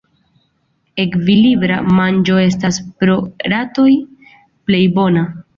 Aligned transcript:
Ekvilibra 1.03 1.77
manĝo 1.99 2.39
estas 2.45 2.81
por 3.03 3.13
ratoj 3.55 3.89
plej 4.49 4.85
bona. 4.99 5.29